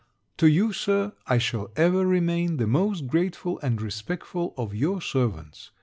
[0.37, 5.69] To you, Sir, I shall ever remain the most grateful and respectful of your servants.